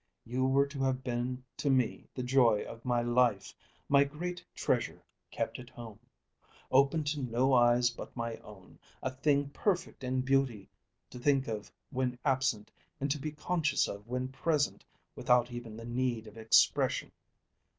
You 0.25 0.45
were 0.47 0.65
to 0.65 0.79
have 0.81 1.03
been 1.03 1.43
to 1.57 1.69
me 1.69 2.07
the 2.15 2.23
joy 2.23 2.63
of 2.63 2.83
my 2.83 3.03
life, 3.03 3.53
my 3.87 4.03
great 4.03 4.43
treasure 4.55 5.03
kept 5.29 5.59
at 5.59 5.69
home, 5.69 5.99
open 6.71 7.03
to 7.03 7.21
no 7.21 7.53
eyes 7.53 7.91
but 7.91 8.15
my 8.15 8.37
own; 8.37 8.79
a 9.03 9.11
thing 9.11 9.49
perfect 9.49 10.03
in 10.03 10.21
beauty, 10.21 10.67
to 11.11 11.19
think 11.19 11.47
of 11.47 11.71
when 11.91 12.17
absent 12.25 12.71
and 12.99 13.11
to 13.11 13.19
be 13.19 13.31
conscious 13.31 13.87
of 13.87 14.07
when 14.07 14.29
present, 14.29 14.83
without 15.15 15.51
even 15.51 15.77
the 15.77 15.85
need 15.85 16.25
of 16.25 16.35
expression. 16.35 17.11